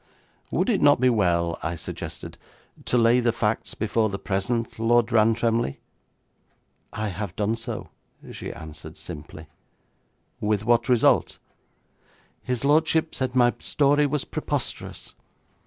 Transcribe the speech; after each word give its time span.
'Would 0.49 0.67
it 0.71 0.81
not 0.81 0.99
be 0.99 1.11
well,' 1.11 1.59
I 1.61 1.75
suggested, 1.75 2.39
'to 2.85 2.97
lay 2.97 3.19
the 3.19 3.31
facts 3.31 3.75
before 3.75 4.09
the 4.09 4.17
present 4.17 4.79
Lord 4.79 5.11
Rantremly?' 5.11 5.79
'I 6.91 7.07
have 7.09 7.35
done 7.35 7.55
so,' 7.55 7.89
she 8.31 8.51
answered 8.51 8.97
simply. 8.97 9.45
'With 10.39 10.65
what 10.65 10.89
result?' 10.89 11.37
'His 12.41 12.65
lordship 12.65 13.13
said 13.13 13.35
my 13.35 13.53
story 13.59 14.07
was 14.07 14.25
preposterous. 14.25 15.13